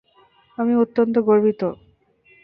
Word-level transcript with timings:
আমি 0.57 0.73
অত্যন্ত 0.75 1.15
গর্বিত। 1.19 1.61